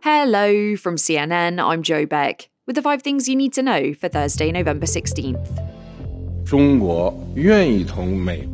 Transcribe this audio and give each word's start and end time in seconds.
Hello 0.00 0.76
from 0.76 0.94
CNN, 0.94 1.60
I'm 1.60 1.82
Joe 1.82 2.06
Beck, 2.06 2.48
with 2.68 2.76
the 2.76 2.82
five 2.82 3.02
things 3.02 3.28
you 3.28 3.34
need 3.34 3.52
to 3.54 3.62
know 3.62 3.92
for 3.94 4.08
Thursday, 4.08 4.52
November 4.52 4.86
16th. 4.86 5.44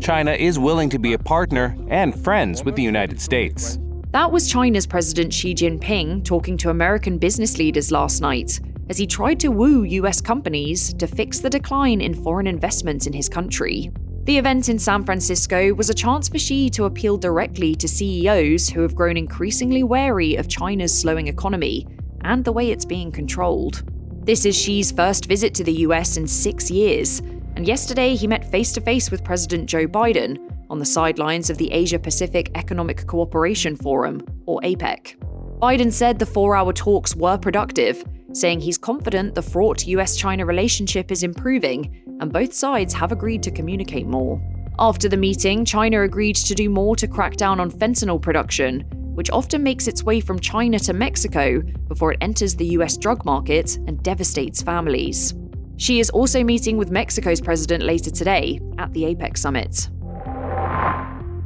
China 0.00 0.32
is 0.32 0.58
willing 0.58 0.88
to 0.88 0.98
be 0.98 1.12
a 1.12 1.18
partner 1.18 1.76
and 1.88 2.18
friends 2.24 2.64
with 2.64 2.74
the 2.74 2.82
United 2.82 3.20
States. 3.20 3.78
That 4.12 4.32
was 4.32 4.50
China's 4.50 4.86
President 4.86 5.30
Xi 5.30 5.54
Jinping 5.54 6.24
talking 6.24 6.56
to 6.56 6.70
American 6.70 7.18
business 7.18 7.58
leaders 7.58 7.92
last 7.92 8.22
night 8.22 8.58
as 8.88 8.96
he 8.96 9.06
tried 9.06 9.38
to 9.40 9.48
woo 9.48 9.82
US 9.82 10.22
companies 10.22 10.94
to 10.94 11.06
fix 11.06 11.40
the 11.40 11.50
decline 11.50 12.00
in 12.00 12.14
foreign 12.14 12.46
investments 12.46 13.06
in 13.06 13.12
his 13.12 13.28
country. 13.28 13.90
The 14.26 14.38
event 14.38 14.68
in 14.68 14.76
San 14.80 15.04
Francisco 15.04 15.72
was 15.72 15.88
a 15.88 15.94
chance 15.94 16.28
for 16.28 16.36
Xi 16.36 16.68
to 16.70 16.86
appeal 16.86 17.16
directly 17.16 17.76
to 17.76 17.86
CEOs 17.86 18.68
who 18.68 18.80
have 18.80 18.96
grown 18.96 19.16
increasingly 19.16 19.84
wary 19.84 20.34
of 20.34 20.48
China's 20.48 21.00
slowing 21.00 21.28
economy 21.28 21.86
and 22.22 22.44
the 22.44 22.50
way 22.50 22.72
it's 22.72 22.84
being 22.84 23.12
controlled. 23.12 23.84
This 24.26 24.44
is 24.44 24.60
Xi's 24.60 24.90
first 24.90 25.26
visit 25.26 25.54
to 25.54 25.62
the 25.62 25.74
US 25.86 26.16
in 26.16 26.26
six 26.26 26.72
years, 26.72 27.20
and 27.54 27.68
yesterday 27.68 28.16
he 28.16 28.26
met 28.26 28.50
face 28.50 28.72
to 28.72 28.80
face 28.80 29.12
with 29.12 29.22
President 29.22 29.68
Joe 29.68 29.86
Biden 29.86 30.38
on 30.70 30.80
the 30.80 30.84
sidelines 30.84 31.48
of 31.48 31.56
the 31.56 31.70
Asia 31.70 32.00
Pacific 32.00 32.50
Economic 32.56 33.06
Cooperation 33.06 33.76
Forum, 33.76 34.20
or 34.46 34.60
APEC. 34.62 35.14
Biden 35.60 35.92
said 35.92 36.18
the 36.18 36.26
four 36.26 36.56
hour 36.56 36.72
talks 36.72 37.14
were 37.14 37.38
productive, 37.38 38.02
saying 38.36 38.60
he's 38.60 38.78
confident 38.78 39.34
the 39.34 39.42
fraught 39.42 39.86
US 39.86 40.16
China 40.16 40.44
relationship 40.44 41.10
is 41.10 41.22
improving 41.22 42.02
and 42.20 42.32
both 42.32 42.52
sides 42.52 42.92
have 42.94 43.12
agreed 43.12 43.42
to 43.42 43.50
communicate 43.50 44.06
more. 44.06 44.40
After 44.78 45.08
the 45.08 45.16
meeting, 45.16 45.64
China 45.64 46.02
agreed 46.02 46.36
to 46.36 46.54
do 46.54 46.68
more 46.68 46.96
to 46.96 47.08
crack 47.08 47.36
down 47.36 47.60
on 47.60 47.70
fentanyl 47.70 48.20
production, 48.20 48.80
which 49.14 49.30
often 49.30 49.62
makes 49.62 49.86
its 49.86 50.02
way 50.02 50.20
from 50.20 50.38
China 50.38 50.78
to 50.80 50.92
Mexico 50.92 51.62
before 51.88 52.12
it 52.12 52.18
enters 52.20 52.54
the 52.54 52.66
US 52.78 52.98
drug 52.98 53.24
market 53.24 53.76
and 53.86 54.02
devastates 54.02 54.60
families. 54.60 55.34
Xi 55.78 56.00
is 56.00 56.10
also 56.10 56.44
meeting 56.44 56.76
with 56.76 56.90
Mexico's 56.90 57.40
president 57.40 57.84
later 57.84 58.10
today 58.10 58.60
at 58.78 58.92
the 58.92 59.04
APEC 59.04 59.38
summit. 59.38 59.88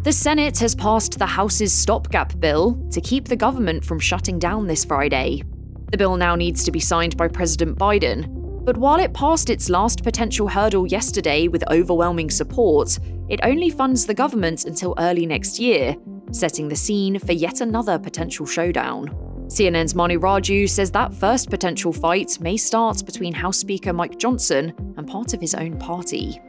The 0.03 0.13
Senate 0.13 0.59
has 0.59 0.75
passed 0.75 1.19
the 1.19 1.27
House's 1.27 1.73
stopgap 1.73 2.39
bill 2.41 2.81
to 2.91 3.01
keep 3.01 3.27
the 3.27 3.37
government 3.37 3.85
from 3.85 3.99
shutting 3.99 4.39
down 4.39 4.67
this 4.67 4.85
Friday. 4.85 5.43
The 5.91 5.97
bill 5.97 6.17
now 6.17 6.37
needs 6.37 6.63
to 6.65 6.71
be 6.71 6.79
signed 6.79 7.17
by 7.17 7.27
President 7.27 7.77
Biden, 7.77 8.65
but 8.65 8.77
while 8.77 9.01
it 9.01 9.13
passed 9.13 9.51
its 9.51 9.69
last 9.69 10.05
potential 10.05 10.47
hurdle 10.47 10.87
yesterday 10.87 11.49
with 11.49 11.69
overwhelming 11.69 12.31
support, 12.31 12.99
it 13.29 13.41
only 13.43 13.71
funds 13.71 14.07
the 14.07 14.15
government 14.15 14.67
until 14.67 14.95
early 14.99 15.27
next 15.27 15.59
year, 15.59 15.97
setting 16.31 16.69
the 16.69 16.77
scene 16.77 17.19
for 17.19 17.33
yet 17.33 17.61
another 17.61 17.99
potential 17.99 18.47
showdown. 18.47 19.09
CNN's 19.47 19.97
Manu 19.97 20.21
Raju 20.21 20.69
says 20.69 20.93
that 20.93 21.13
first 21.13 21.51
potential 21.51 21.93
fight 21.93 22.39
may 22.41 22.57
start 22.57 23.05
between 23.05 23.33
House 23.33 23.59
Speaker 23.59 23.93
Mike 23.93 24.17
Johnson 24.17 24.73
and 24.97 25.09
part 25.09 25.35
of 25.35 25.41
his 25.41 25.55
own 25.55 25.77
party 25.77 26.41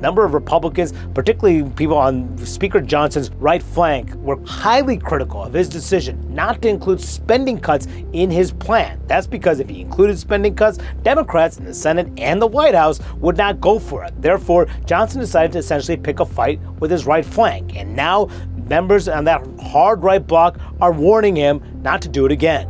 number 0.00 0.24
of 0.24 0.34
Republicans, 0.34 0.92
particularly 1.14 1.68
people 1.70 1.96
on 1.96 2.36
Speaker 2.38 2.80
Johnson's 2.80 3.30
right 3.34 3.62
flank, 3.62 4.14
were 4.14 4.38
highly 4.44 4.96
critical 4.96 5.42
of 5.42 5.52
his 5.52 5.68
decision 5.68 6.18
not 6.34 6.62
to 6.62 6.68
include 6.68 7.00
spending 7.00 7.58
cuts 7.58 7.86
in 8.12 8.30
his 8.30 8.52
plan. 8.52 9.00
That's 9.06 9.26
because 9.26 9.60
if 9.60 9.68
he 9.68 9.80
included 9.80 10.18
spending 10.18 10.54
cuts, 10.54 10.78
Democrats 11.02 11.58
in 11.58 11.64
the 11.64 11.74
Senate 11.74 12.08
and 12.16 12.40
the 12.40 12.46
White 12.46 12.74
House 12.74 13.00
would 13.16 13.36
not 13.36 13.60
go 13.60 13.78
for 13.78 14.04
it. 14.04 14.12
Therefore, 14.20 14.66
Johnson 14.86 15.20
decided 15.20 15.52
to 15.52 15.58
essentially 15.58 15.96
pick 15.96 16.20
a 16.20 16.26
fight 16.26 16.60
with 16.78 16.90
his 16.90 17.06
right 17.06 17.24
flank. 17.24 17.76
And 17.76 17.94
now 17.94 18.28
members 18.68 19.08
on 19.08 19.24
that 19.24 19.46
hard 19.60 20.02
right 20.02 20.24
bloc 20.24 20.58
are 20.80 20.92
warning 20.92 21.36
him 21.36 21.60
not 21.82 22.00
to 22.02 22.08
do 22.08 22.24
it 22.26 22.32
again. 22.32 22.68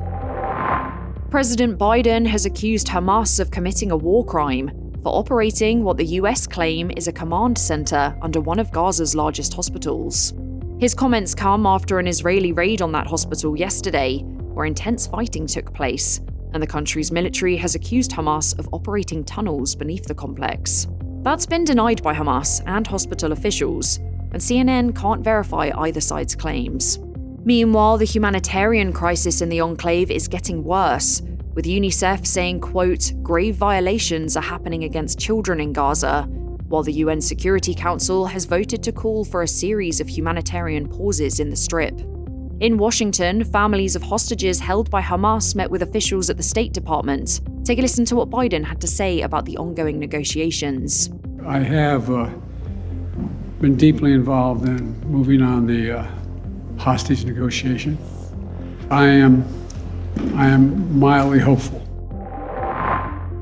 President 1.30 1.78
Biden 1.78 2.26
has 2.26 2.44
accused 2.44 2.88
Hamas 2.88 3.38
of 3.38 3.52
committing 3.52 3.92
a 3.92 3.96
war 3.96 4.24
crime 4.24 4.72
for 5.02 5.16
operating 5.16 5.82
what 5.82 5.96
the 5.96 6.04
US 6.04 6.46
claim 6.46 6.90
is 6.96 7.08
a 7.08 7.12
command 7.12 7.56
center 7.56 8.16
under 8.20 8.40
one 8.40 8.58
of 8.58 8.70
Gaza's 8.70 9.14
largest 9.14 9.54
hospitals. 9.54 10.34
His 10.78 10.94
comments 10.94 11.34
come 11.34 11.66
after 11.66 11.98
an 11.98 12.06
Israeli 12.06 12.52
raid 12.52 12.82
on 12.82 12.92
that 12.92 13.06
hospital 13.06 13.56
yesterday, 13.56 14.18
where 14.20 14.66
intense 14.66 15.06
fighting 15.06 15.46
took 15.46 15.72
place, 15.72 16.20
and 16.52 16.62
the 16.62 16.66
country's 16.66 17.12
military 17.12 17.56
has 17.56 17.74
accused 17.74 18.10
Hamas 18.10 18.58
of 18.58 18.68
operating 18.72 19.24
tunnels 19.24 19.74
beneath 19.74 20.04
the 20.04 20.14
complex. 20.14 20.86
That's 21.22 21.46
been 21.46 21.64
denied 21.64 22.02
by 22.02 22.14
Hamas 22.14 22.62
and 22.66 22.86
hospital 22.86 23.32
officials, 23.32 23.98
and 24.32 24.36
CNN 24.36 24.96
can't 24.96 25.22
verify 25.22 25.70
either 25.76 26.00
side's 26.00 26.34
claims. 26.34 26.98
Meanwhile, 27.44 27.98
the 27.98 28.04
humanitarian 28.04 28.92
crisis 28.92 29.40
in 29.40 29.48
the 29.48 29.60
enclave 29.60 30.10
is 30.10 30.28
getting 30.28 30.62
worse, 30.62 31.22
with 31.54 31.64
UNICEF 31.64 32.26
saying, 32.26 32.60
quote, 32.60 33.12
grave 33.22 33.56
violations 33.56 34.36
are 34.36 34.42
happening 34.42 34.84
against 34.84 35.18
children 35.18 35.60
in 35.60 35.72
Gaza, 35.72 36.22
while 36.68 36.82
the 36.82 36.92
UN 36.92 37.20
Security 37.20 37.74
Council 37.74 38.26
has 38.26 38.44
voted 38.44 38.82
to 38.84 38.92
call 38.92 39.24
for 39.24 39.42
a 39.42 39.48
series 39.48 40.00
of 40.00 40.08
humanitarian 40.08 40.88
pauses 40.88 41.40
in 41.40 41.50
the 41.50 41.56
Strip. 41.56 41.98
In 42.60 42.78
Washington, 42.78 43.42
families 43.42 43.96
of 43.96 44.02
hostages 44.02 44.60
held 44.60 44.90
by 44.90 45.02
Hamas 45.02 45.56
met 45.56 45.70
with 45.70 45.82
officials 45.82 46.30
at 46.30 46.36
the 46.36 46.42
State 46.42 46.72
Department. 46.72 47.40
Take 47.64 47.78
a 47.78 47.82
listen 47.82 48.04
to 48.04 48.16
what 48.16 48.30
Biden 48.30 48.62
had 48.62 48.80
to 48.82 48.86
say 48.86 49.22
about 49.22 49.46
the 49.46 49.56
ongoing 49.56 49.98
negotiations. 49.98 51.10
I 51.44 51.58
have 51.58 52.10
uh, 52.10 52.30
been 53.60 53.76
deeply 53.76 54.12
involved 54.12 54.66
in 54.66 55.00
moving 55.00 55.42
on 55.42 55.66
the 55.66 56.00
uh, 56.00 56.06
hostage 56.78 57.24
negotiation. 57.24 57.98
I 58.90 59.06
am 59.06 59.42
I 60.34 60.48
am 60.48 60.98
mildly 60.98 61.38
hopeful. 61.38 61.86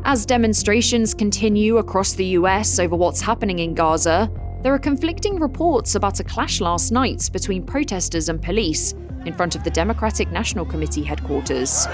As 0.04 0.24
demonstrations 0.24 1.12
continue 1.12 1.76
across 1.76 2.14
the 2.14 2.24
US 2.26 2.78
over 2.78 2.96
what's 2.96 3.20
happening 3.20 3.58
in 3.58 3.74
Gaza, 3.74 4.30
there 4.62 4.74
are 4.74 4.78
conflicting 4.78 5.38
reports 5.38 5.94
about 5.94 6.18
a 6.18 6.24
clash 6.24 6.60
last 6.60 6.90
night 6.90 7.30
between 7.32 7.62
protesters 7.62 8.28
and 8.28 8.42
police 8.42 8.94
in 9.26 9.34
front 9.34 9.54
of 9.54 9.64
the 9.64 9.70
Democratic 9.70 10.32
National 10.32 10.64
Committee 10.64 11.02
headquarters. 11.02 11.86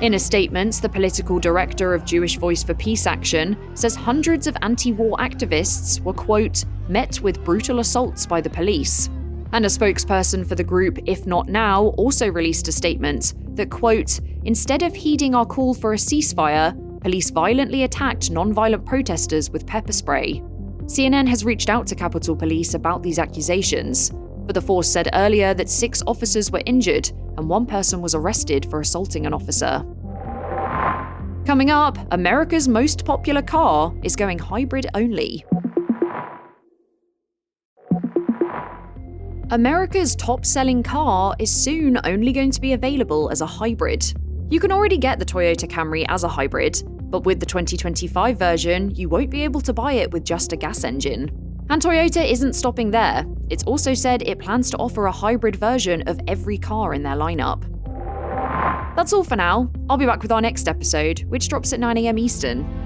In 0.00 0.14
a 0.14 0.18
statement, 0.18 0.82
the 0.82 0.88
political 0.88 1.38
director 1.38 1.94
of 1.94 2.04
Jewish 2.04 2.36
Voice 2.36 2.62
for 2.62 2.74
Peace 2.74 3.06
Action 3.06 3.56
says 3.74 3.94
hundreds 3.94 4.46
of 4.46 4.56
anti 4.60 4.92
war 4.92 5.16
activists 5.18 6.00
were, 6.00 6.12
quote, 6.12 6.64
met 6.88 7.20
with 7.20 7.42
brutal 7.44 7.78
assaults 7.78 8.26
by 8.26 8.40
the 8.40 8.50
police. 8.50 9.08
And 9.54 9.64
a 9.64 9.68
spokesperson 9.68 10.44
for 10.44 10.56
the 10.56 10.64
group 10.64 10.98
If 11.06 11.28
Not 11.28 11.48
Now 11.48 11.94
also 11.96 12.28
released 12.28 12.66
a 12.66 12.72
statement 12.72 13.34
that, 13.54 13.70
quote, 13.70 14.18
instead 14.42 14.82
of 14.82 14.92
heeding 14.92 15.32
our 15.32 15.46
call 15.46 15.74
for 15.74 15.92
a 15.92 15.96
ceasefire, 15.96 16.74
police 17.00 17.30
violently 17.30 17.84
attacked 17.84 18.32
non-violent 18.32 18.84
protesters 18.84 19.50
with 19.50 19.64
pepper 19.64 19.92
spray. 19.92 20.42
CNN 20.86 21.28
has 21.28 21.44
reached 21.44 21.70
out 21.70 21.86
to 21.86 21.94
Capitol 21.94 22.34
Police 22.34 22.74
about 22.74 23.04
these 23.04 23.20
accusations, 23.20 24.10
but 24.10 24.54
the 24.54 24.60
force 24.60 24.90
said 24.90 25.08
earlier 25.12 25.54
that 25.54 25.70
six 25.70 26.02
officers 26.04 26.50
were 26.50 26.62
injured 26.66 27.12
and 27.38 27.48
one 27.48 27.64
person 27.64 28.02
was 28.02 28.16
arrested 28.16 28.68
for 28.68 28.80
assaulting 28.80 29.24
an 29.24 29.32
officer. 29.32 29.86
Coming 31.46 31.70
up, 31.70 31.96
America's 32.10 32.66
most 32.66 33.04
popular 33.04 33.42
car 33.42 33.94
is 34.02 34.16
going 34.16 34.40
hybrid 34.40 34.88
only. 34.94 35.44
America's 39.50 40.16
top 40.16 40.46
selling 40.46 40.82
car 40.82 41.36
is 41.38 41.50
soon 41.50 41.98
only 42.04 42.32
going 42.32 42.50
to 42.50 42.60
be 42.60 42.72
available 42.72 43.28
as 43.30 43.42
a 43.42 43.46
hybrid. 43.46 44.02
You 44.50 44.58
can 44.58 44.72
already 44.72 44.96
get 44.96 45.18
the 45.18 45.24
Toyota 45.24 45.68
Camry 45.68 46.06
as 46.08 46.24
a 46.24 46.28
hybrid, 46.28 46.82
but 47.10 47.24
with 47.24 47.40
the 47.40 47.46
2025 47.46 48.38
version, 48.38 48.94
you 48.94 49.10
won't 49.10 49.30
be 49.30 49.42
able 49.42 49.60
to 49.60 49.74
buy 49.74 49.92
it 49.92 50.10
with 50.12 50.24
just 50.24 50.54
a 50.54 50.56
gas 50.56 50.82
engine. 50.82 51.30
And 51.68 51.82
Toyota 51.82 52.26
isn't 52.26 52.54
stopping 52.54 52.90
there. 52.90 53.26
It's 53.50 53.64
also 53.64 53.92
said 53.92 54.22
it 54.22 54.38
plans 54.38 54.70
to 54.70 54.78
offer 54.78 55.06
a 55.06 55.12
hybrid 55.12 55.56
version 55.56 56.02
of 56.08 56.18
every 56.26 56.56
car 56.56 56.94
in 56.94 57.02
their 57.02 57.16
lineup. 57.16 57.64
That's 58.96 59.12
all 59.12 59.24
for 59.24 59.36
now. 59.36 59.70
I'll 59.90 59.98
be 59.98 60.06
back 60.06 60.22
with 60.22 60.32
our 60.32 60.40
next 60.40 60.68
episode, 60.68 61.20
which 61.24 61.48
drops 61.48 61.74
at 61.74 61.80
9am 61.80 62.18
Eastern. 62.18 62.83